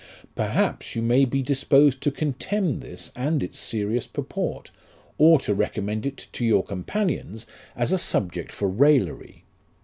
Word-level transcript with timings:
"Perhaps 0.35 0.95
you 0.95 1.03
may 1.03 1.25
be 1.25 1.43
disposed 1.43 2.01
to 2.01 2.09
contemn 2.09 2.79
this 2.79 3.11
and 3.15 3.43
its 3.43 3.59
serious 3.59 4.07
purport, 4.07 4.71
or 5.19 5.37
to 5.41 5.53
recommend 5.53 6.07
it 6.07 6.27
to 6.31 6.43
your 6.43 6.63
companions 6.63 7.45
as 7.75 7.91
a 7.91 7.99
subject 7.99 8.51
for 8.51 8.67
raillery. 8.67 9.43